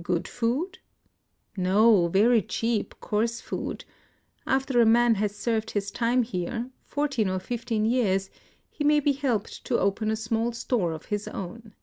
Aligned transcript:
"Good 0.00 0.28
food?"" 0.28 0.78
No, 1.56 2.06
very 2.06 2.42
cheap, 2.42 2.94
coarse 3.00 3.40
food. 3.40 3.84
After 4.46 4.80
a 4.80 4.86
man 4.86 5.16
has 5.16 5.34
served 5.34 5.72
his 5.72 5.90
time 5.90 6.22
here,— 6.22 6.70
fourteen 6.84 7.28
or 7.28 7.40
fifteen 7.40 7.84
years,— 7.84 8.30
he 8.70 8.84
may 8.84 9.00
be 9.00 9.14
helped 9.14 9.64
to 9.64 9.80
open 9.80 10.12
a 10.12 10.16
small 10.16 10.52
store 10.52 10.92
of 10.92 11.06
his 11.06 11.26
own." 11.26 11.74